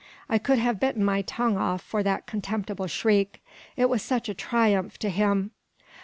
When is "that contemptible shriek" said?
2.01-3.39